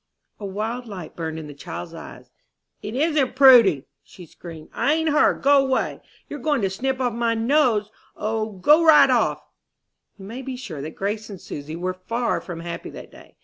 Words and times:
A 0.39 0.45
wild 0.47 0.87
light 0.87 1.15
burned 1.15 1.37
in 1.37 1.45
the 1.45 1.53
child's 1.53 1.93
eyes. 1.93 2.31
"It 2.81 2.95
isn't 2.95 3.35
Prudy!" 3.35 3.85
screamed 4.03 4.67
she, 4.69 4.73
"I 4.73 4.93
ain't 4.93 5.09
her! 5.11 5.35
Go 5.35 5.63
'way! 5.63 6.01
You're 6.27 6.39
goin' 6.39 6.63
to 6.63 6.71
snip 6.71 6.99
off 6.99 7.13
my 7.13 7.35
nose! 7.35 7.91
O, 8.15 8.53
go 8.53 8.83
right 8.83 9.11
off!" 9.11 9.43
You 10.17 10.25
may 10.25 10.41
be 10.41 10.55
sure 10.55 10.81
that 10.81 10.95
Grace 10.95 11.29
and 11.29 11.39
Susy 11.39 11.75
were 11.75 11.93
far 11.93 12.41
from 12.41 12.61
happy 12.61 12.89
that 12.89 13.11
day. 13.11 13.35